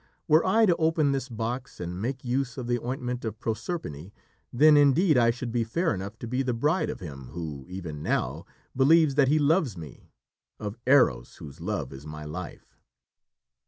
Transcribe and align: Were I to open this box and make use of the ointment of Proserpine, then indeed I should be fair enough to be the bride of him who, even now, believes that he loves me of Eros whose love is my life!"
Were 0.27 0.43
I 0.43 0.65
to 0.65 0.75
open 0.77 1.11
this 1.11 1.29
box 1.29 1.79
and 1.79 2.01
make 2.01 2.25
use 2.25 2.57
of 2.57 2.65
the 2.65 2.79
ointment 2.83 3.23
of 3.23 3.39
Proserpine, 3.39 4.11
then 4.51 4.75
indeed 4.75 5.15
I 5.15 5.29
should 5.29 5.51
be 5.51 5.63
fair 5.63 5.93
enough 5.93 6.17
to 6.17 6.27
be 6.27 6.41
the 6.41 6.55
bride 6.55 6.89
of 6.89 7.01
him 7.01 7.27
who, 7.33 7.67
even 7.69 8.01
now, 8.01 8.47
believes 8.75 9.13
that 9.13 9.27
he 9.27 9.37
loves 9.37 9.77
me 9.77 10.09
of 10.59 10.79
Eros 10.87 11.35
whose 11.35 11.61
love 11.61 11.93
is 11.93 12.07
my 12.07 12.25
life!" 12.25 12.79